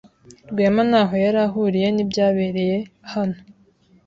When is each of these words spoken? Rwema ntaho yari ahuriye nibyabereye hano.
Rwema 0.49 0.81
ntaho 0.89 1.13
yari 1.23 1.39
ahuriye 1.47 1.87
nibyabereye 1.91 2.77
hano. 3.13 3.37